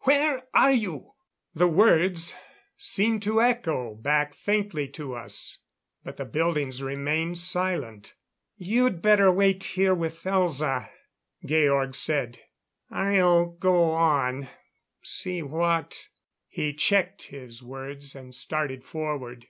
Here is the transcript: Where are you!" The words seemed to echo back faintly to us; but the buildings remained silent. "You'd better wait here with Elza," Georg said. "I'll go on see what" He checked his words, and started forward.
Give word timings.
Where 0.00 0.44
are 0.52 0.70
you!" 0.74 1.14
The 1.54 1.66
words 1.66 2.34
seemed 2.76 3.22
to 3.22 3.40
echo 3.40 3.94
back 3.94 4.34
faintly 4.34 4.86
to 4.88 5.14
us; 5.14 5.60
but 6.04 6.18
the 6.18 6.26
buildings 6.26 6.82
remained 6.82 7.38
silent. 7.38 8.12
"You'd 8.58 9.00
better 9.00 9.32
wait 9.32 9.64
here 9.64 9.94
with 9.94 10.22
Elza," 10.24 10.90
Georg 11.42 11.94
said. 11.94 12.38
"I'll 12.90 13.46
go 13.46 13.92
on 13.92 14.48
see 15.02 15.40
what" 15.42 16.08
He 16.58 16.74
checked 16.74 17.22
his 17.28 17.62
words, 17.62 18.14
and 18.14 18.34
started 18.34 18.84
forward. 18.84 19.46